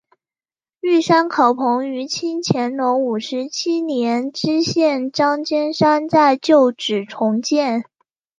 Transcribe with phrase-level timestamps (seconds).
[0.79, 7.85] 玉山考棚于清乾隆五十七年知县张兼山在旧址重建。